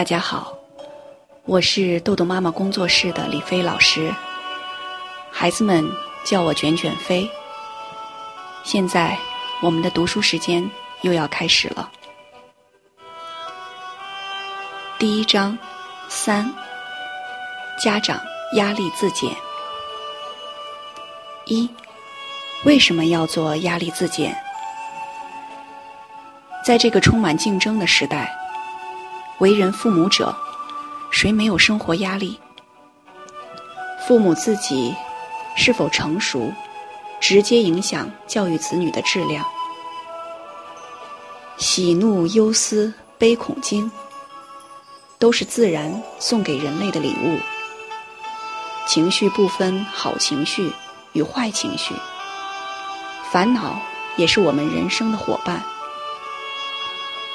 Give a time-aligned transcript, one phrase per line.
[0.00, 0.56] 大家好，
[1.44, 4.10] 我是豆豆妈妈工作室的李飞老师，
[5.30, 5.86] 孩子们
[6.24, 7.30] 叫我卷卷飞。
[8.64, 9.14] 现在
[9.60, 10.66] 我们的读书时间
[11.02, 11.92] 又要开始了。
[14.98, 15.58] 第一章
[16.08, 16.50] 三，
[17.84, 18.18] 家长
[18.54, 19.30] 压力自检。
[21.44, 21.68] 一，
[22.64, 24.34] 为什么要做压力自检？
[26.64, 28.34] 在这个充满竞争的时代。
[29.40, 30.36] 为人父母者，
[31.10, 32.38] 谁没有生活压力？
[34.06, 34.94] 父母自己
[35.56, 36.52] 是否成熟，
[37.20, 39.42] 直接影响教育子女的质量。
[41.56, 43.90] 喜怒忧思悲恐惊，
[45.18, 47.38] 都是自然送给人类的礼物。
[48.86, 50.70] 情绪不分好情绪
[51.14, 51.94] 与坏情绪，
[53.30, 53.80] 烦恼
[54.16, 55.64] 也是我们人生的伙伴。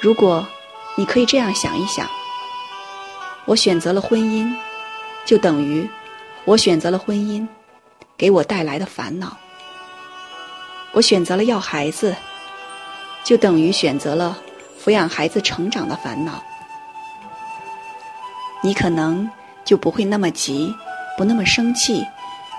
[0.00, 0.44] 如果。
[0.94, 2.06] 你可以这样想一想：
[3.46, 4.54] 我选择了婚姻，
[5.24, 5.88] 就等于
[6.44, 7.46] 我选择了婚姻
[8.16, 9.28] 给我带来的烦恼；
[10.92, 12.14] 我选择了要孩子，
[13.24, 14.38] 就等于选择了
[14.82, 16.42] 抚养孩子成长的烦恼。
[18.62, 19.28] 你可能
[19.64, 20.74] 就不会那么急，
[21.16, 22.06] 不那么生气，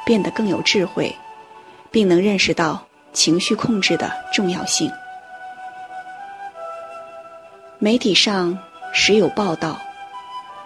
[0.05, 1.15] 变得更有智慧，
[1.91, 4.91] 并能认识到情绪控制的重要性。
[7.83, 8.59] 媒体上
[8.93, 9.77] 时有报道，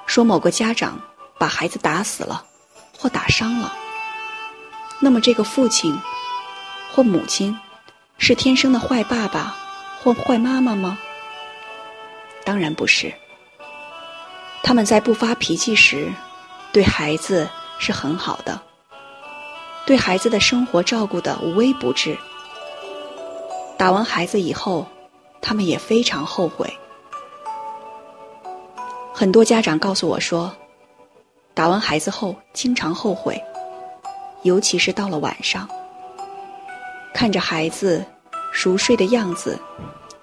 [0.06, 1.02] 说某个家长
[1.40, 2.46] 把孩子打死了，
[2.96, 3.74] 或打伤了。
[5.00, 6.00] 那么这个父亲
[6.94, 7.58] 或母亲
[8.20, 9.58] 是天生的坏爸爸
[10.00, 11.00] 或坏妈妈吗？
[12.46, 13.12] 当然不是。
[14.62, 16.14] 他们在不发脾气时，
[16.72, 18.62] 对孩子是很好的，
[19.88, 22.16] 对孩子的生活照顾的无微不至。
[23.76, 24.86] 打完孩子以后，
[25.42, 26.78] 他们也非常后悔。
[29.20, 30.56] 很多家长告诉我说，
[31.56, 33.44] 打完孩子后经常后悔，
[34.44, 35.68] 尤其是到了晚上，
[37.16, 38.06] 看着孩子
[38.52, 39.60] 熟睡的样子，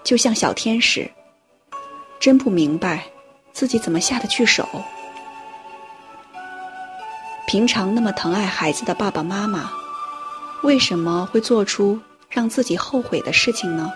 [0.05, 1.11] 就像小天使，
[2.21, 3.03] 真不明白
[3.53, 4.65] 自己怎么下得去手。
[7.49, 9.73] 平常那么疼爱孩子的爸爸妈妈，
[10.63, 11.99] 为什么会做出
[12.29, 13.93] 让自己后悔的事情呢？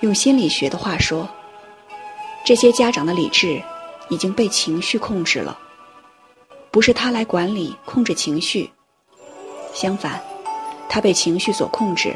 [0.00, 1.28] 用心理学的话说。
[2.44, 3.62] 这些家长的理智
[4.10, 5.58] 已经被情绪控制了，
[6.70, 8.70] 不是他来管理控制情绪，
[9.72, 10.22] 相反，
[10.86, 12.14] 他被情绪所控制，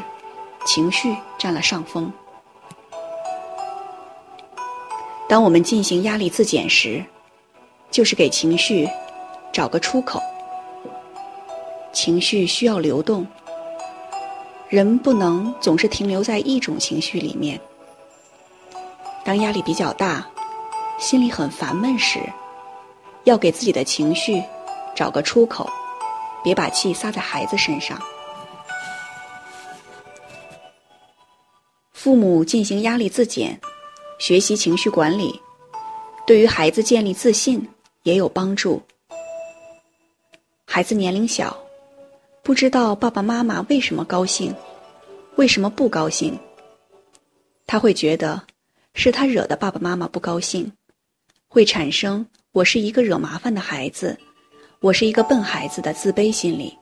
[0.65, 2.13] 情绪占了上风。
[5.27, 7.03] 当我们进行压力自检时，
[7.89, 8.87] 就是给情绪
[9.51, 10.21] 找个出口。
[11.91, 13.25] 情绪需要流动，
[14.69, 17.59] 人不能总是停留在一种情绪里面。
[19.29, 20.27] 当压力比较大，
[20.97, 22.19] 心里很烦闷时，
[23.25, 24.43] 要给自己的情绪
[24.95, 25.69] 找个出口，
[26.43, 28.01] 别把气撒在孩子身上。
[31.93, 33.61] 父母进行压力自检，
[34.17, 35.39] 学习情绪管理，
[36.25, 37.69] 对于孩子建立自信
[38.01, 38.81] 也有帮助。
[40.65, 41.55] 孩子年龄小，
[42.41, 44.51] 不知道爸爸妈妈为什么高兴，
[45.35, 46.35] 为什么不高兴，
[47.67, 48.48] 他会觉得。
[48.99, 50.69] 是他惹的爸爸妈妈不高兴，
[51.47, 54.19] 会产生我是一个惹麻烦的孩子，
[54.81, 56.77] 我是一个笨孩子的自卑心理。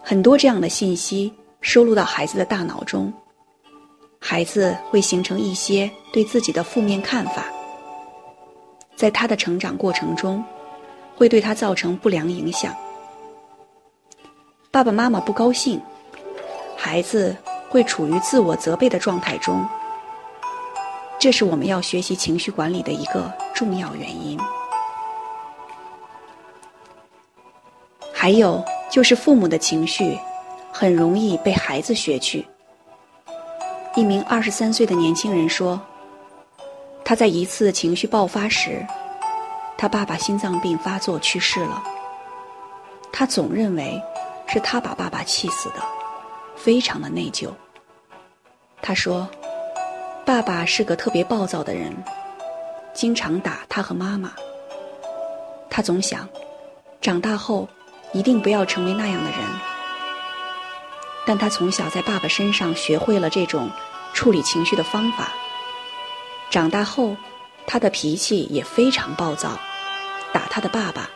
[0.00, 3.12] 很多这样的信息收录到孩子的大脑中，
[4.20, 7.46] 孩子会形成一些对自己的负面看法，
[8.94, 10.40] 在他的成长过程中，
[11.16, 12.72] 会对他造成不良影响。
[14.70, 15.82] 爸爸妈妈不高兴，
[16.76, 17.36] 孩子
[17.68, 19.68] 会处于自我责备的状态中。
[21.24, 24.38] 这是我们要学习情绪管理的一个重要原因。
[28.12, 30.18] 还有就是父母的情绪
[30.70, 32.46] 很容易被孩子学去。
[33.96, 35.80] 一名二十三岁的年轻人说
[37.02, 38.86] ：“他在一次情绪爆发时，
[39.78, 41.82] 他爸爸心脏病发作去世了。
[43.10, 43.98] 他总认为
[44.46, 45.76] 是他把爸爸气死的，
[46.54, 47.48] 非常的内疚。”
[48.82, 49.26] 他说。
[50.26, 51.94] 爸爸是个特别暴躁的人，
[52.94, 54.32] 经常打他和妈妈。
[55.68, 56.26] 他总想，
[57.02, 57.68] 长大后
[58.14, 59.40] 一定不要成为那样的人。
[61.26, 63.68] 但他从小在爸爸身上学会了这种
[64.14, 65.30] 处理情绪的方法。
[66.48, 67.14] 长大后，
[67.66, 69.58] 他的脾气也非常暴躁，
[70.32, 71.10] 打他的爸爸，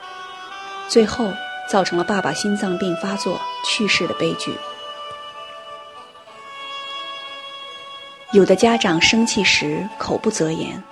[0.86, 1.32] 最后
[1.70, 4.52] 造成了爸爸心脏病发作去世的悲剧。
[8.32, 10.82] 有的家长生气时口不择言，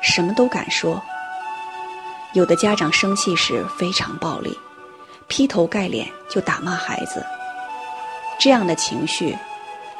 [0.00, 1.02] 什么都敢说。
[2.32, 4.58] 有的家长生气时非常暴力，
[5.28, 7.22] 劈头盖脸就打骂孩子。
[8.38, 9.36] 这样的情绪，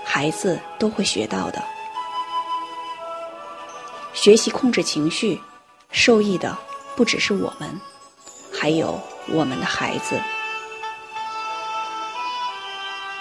[0.03, 1.63] 孩子都会学到的。
[4.15, 5.39] 学习控制情绪，
[5.93, 6.57] 受益的
[6.97, 7.79] 不只是我们，
[8.59, 8.99] 还有
[9.29, 10.19] 我们的孩子。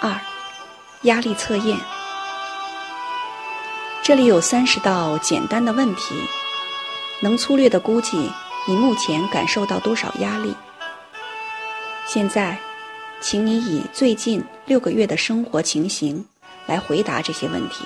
[0.00, 0.18] 二，
[1.02, 1.76] 压力测验。
[4.10, 6.16] 这里有三十道简单的问题，
[7.20, 8.28] 能粗略的估计。
[8.66, 10.52] 你目前感受到多少压力？
[12.08, 12.58] 现在，
[13.20, 16.26] 请你以最近六个月的生活情形
[16.66, 17.84] 来回答这些问题。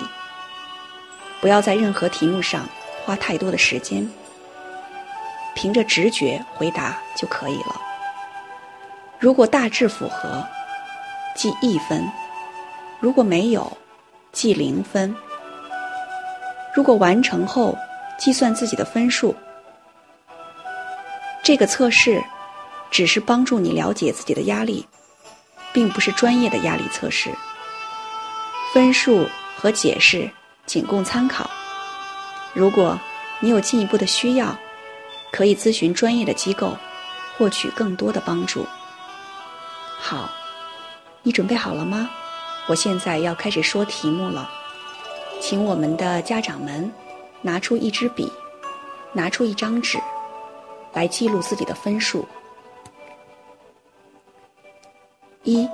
[1.42, 2.66] 不要在任何题目上
[3.04, 4.10] 花太多的时间，
[5.54, 7.78] 凭着直觉回答就可以了。
[9.18, 10.42] 如果大致符合，
[11.36, 12.00] 记一分；
[12.98, 13.70] 如果没有，
[14.32, 15.14] 记零分。
[16.74, 17.78] 如果完成后，
[18.18, 19.34] 计算自己的分数。
[21.42, 22.22] 这个测试
[22.90, 24.84] 只是帮助你了解自己的压力，
[25.72, 27.30] 并不是专业的压力测试。
[28.72, 30.28] 分数和解释
[30.66, 31.48] 仅供参考。
[32.52, 32.98] 如果
[33.38, 34.56] 你有进一步的需要，
[35.30, 36.76] 可以咨询专业的机构，
[37.36, 38.66] 获取更多的帮助。
[39.96, 40.28] 好，
[41.22, 42.10] 你准备好了吗？
[42.66, 44.48] 我现在要开始说题目了，
[45.40, 46.92] 请我们的家长们
[47.42, 48.32] 拿出一支笔，
[49.12, 49.98] 拿出一张纸。
[50.94, 52.24] 来记录自己的分数。
[55.42, 55.68] 一，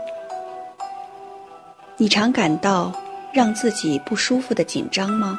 [1.98, 2.90] 你常感到
[3.30, 5.38] 让自己不舒服的紧张吗？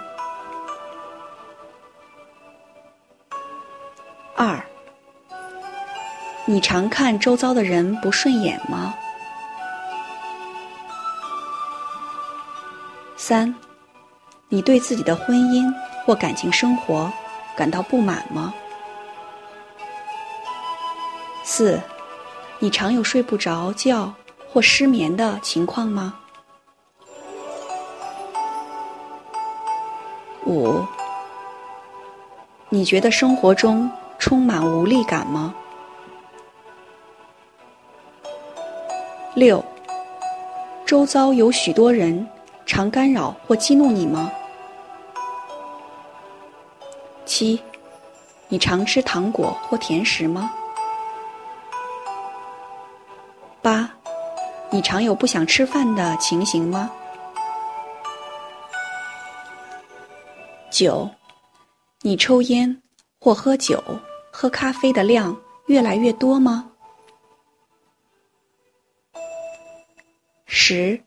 [4.35, 4.63] 二，
[6.45, 8.93] 你常看周遭的人不顺眼吗？
[13.17, 13.53] 三，
[14.53, 15.73] 你对自己的婚姻
[16.05, 17.09] 或感情生活
[17.55, 18.53] 感到不满吗？
[21.45, 21.79] 四，
[22.59, 24.13] 你常有睡不着觉
[24.51, 26.15] 或失眠的情况吗？
[30.45, 30.85] 五，
[32.67, 33.89] 你觉得生活中
[34.19, 35.55] 充满无力感吗？
[39.33, 39.63] 六，
[40.85, 42.27] 周遭有许多人
[42.65, 44.29] 常干扰或激怒你吗？
[47.41, 47.59] 七，
[48.49, 50.53] 你常吃糖果或甜食吗？
[53.63, 53.91] 八，
[54.69, 56.91] 你常有不想吃饭的情形吗？
[60.69, 61.09] 九，
[62.01, 62.79] 你抽烟
[63.19, 63.83] 或喝酒、
[64.31, 65.35] 喝咖啡的量
[65.65, 66.69] 越来越多吗？
[70.45, 71.01] 十，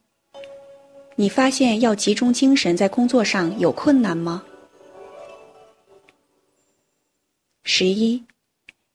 [1.14, 4.42] 你发现要集中精神在工作上有困难吗？
[7.76, 8.22] 十一，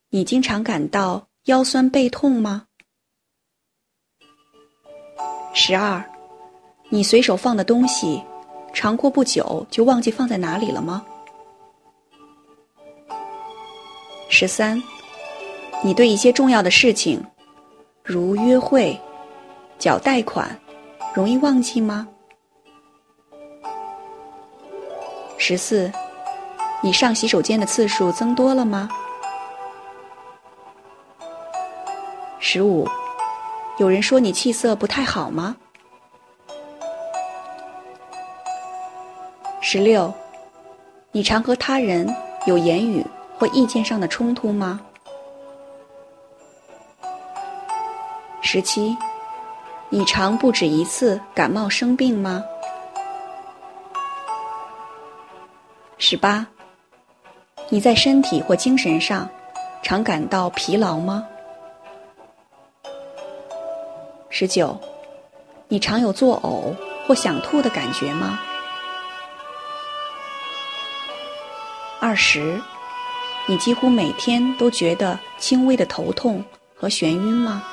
[0.09, 2.65] 你经常感到腰酸背痛吗？
[5.53, 6.01] 十二，
[6.87, 8.23] 你随手放的东西，
[8.73, 11.05] 常过不久就忘记放在哪里了吗？
[14.29, 14.81] 十三，
[15.83, 17.21] 你对一些重要的事情，
[18.01, 18.97] 如约会、
[19.77, 20.57] 缴贷款，
[21.13, 22.07] 容易忘记吗？
[25.37, 25.91] 十四，
[26.81, 28.89] 你上洗手间的次数增多了吗？
[32.39, 32.87] 十五。
[33.77, 35.55] 有人说你气色不太好吗？
[39.61, 40.13] 十六，
[41.11, 42.07] 你常和他人
[42.45, 43.05] 有言语
[43.37, 44.79] 或意见上的冲突吗？
[48.41, 48.97] 十七，
[49.89, 52.43] 你常不止一次感冒生病吗？
[55.97, 56.45] 十八，
[57.71, 59.29] 你在身体或精神上
[59.83, 61.27] 常感到疲劳吗？
[64.31, 64.79] 十九，
[65.67, 68.39] 你常有作呕或想吐的感觉吗？
[71.99, 72.59] 二十，
[73.45, 76.43] 你几乎每天都觉得轻微的头痛
[76.75, 77.63] 和眩晕吗？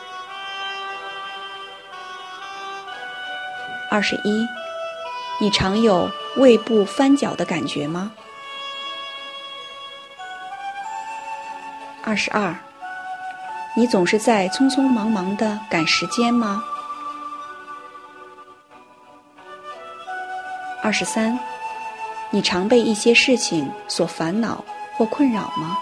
[3.90, 4.46] 二十一，
[5.40, 8.12] 你常有胃部翻搅的感觉吗？
[12.06, 12.54] 二十二。
[13.74, 16.62] 你总是在匆匆忙忙的赶时间吗？
[20.80, 21.36] 二十三，
[22.30, 24.64] 你常被一些事情所烦恼
[24.96, 25.76] 或困扰吗？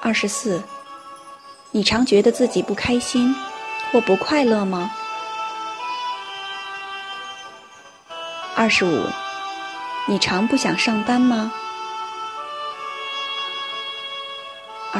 [0.00, 0.62] 二十四，
[1.70, 3.36] 你常觉得自己不开心
[3.92, 4.90] 或不快乐吗？
[8.56, 9.06] 二十五，
[10.08, 11.52] 你常不想上班吗？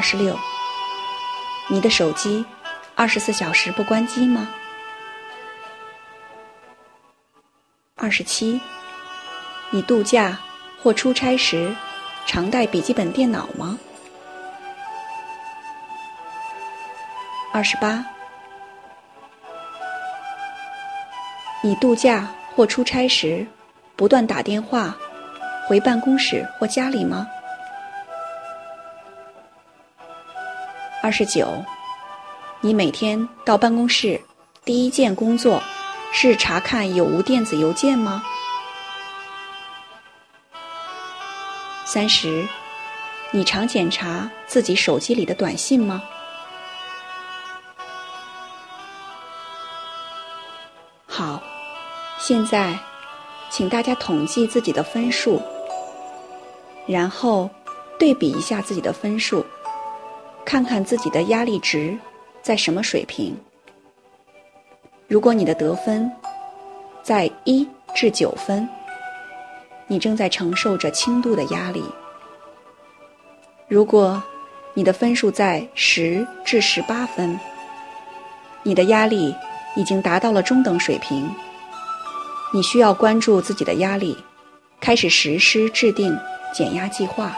[0.03, 0.37] 二十六，
[1.69, 2.45] 你的手机
[2.97, 4.53] 二十四小时不关机吗？
[7.95, 8.61] 二十七，
[9.71, 10.37] 你度假
[10.83, 11.73] 或出差时
[12.27, 13.79] 常带笔记本电脑吗？
[17.53, 18.05] 二十八，
[21.63, 23.47] 你度假或出差时
[23.95, 24.97] 不断打电话
[25.69, 27.25] 回办公室或家里吗？
[31.03, 31.53] 二十九，
[32.61, 34.21] 你每天到办公室
[34.65, 35.61] 第一件工作
[36.13, 38.23] 是查看有无电子邮件吗？
[41.85, 42.47] 三十，
[43.33, 46.01] 你常检查自己手机里的短信吗？
[51.09, 51.43] 好，
[52.21, 52.79] 现在，
[53.51, 55.43] 请大家统计自己的分数，
[56.87, 57.51] 然后
[57.99, 59.45] 对比一下自己的分数，
[60.53, 61.97] 看看自己的压力值
[62.43, 63.35] 在什么水平。
[65.09, 66.13] 如果你的得分
[67.03, 68.69] 在一至九分，
[69.87, 71.81] 你正在承受着轻度的压力；
[73.67, 74.23] 如果
[74.75, 77.41] 你的分数在十至十八分，
[78.63, 79.35] 你的压力。
[79.75, 81.35] 已经达到了中等水平，
[82.53, 84.15] 你需要关注自己的压力，
[84.83, 86.15] 开始实施制定
[86.53, 87.35] 减压计划。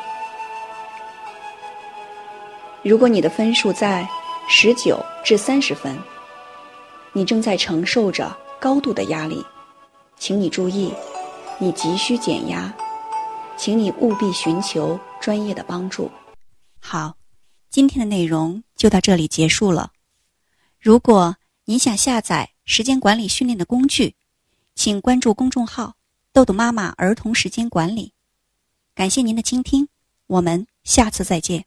[2.85, 4.07] 如果你的分数在
[4.47, 5.99] 十九至三十分，
[7.15, 9.43] 你正在承受着高度的压力，
[10.19, 10.93] 请你注意，
[11.59, 12.71] 你急需减压，
[13.57, 16.11] 请你务必寻求专业的帮助。
[16.79, 17.15] 好，
[17.71, 19.93] 今天的内容就到这里结束了。
[20.79, 24.15] 如果您想下载时间管理训练的工具，
[24.75, 25.95] 请关注公众号
[26.35, 28.13] “豆豆妈妈儿童时间管理”。
[28.95, 29.89] 感谢您的倾听，
[30.27, 31.65] 我们下次再见。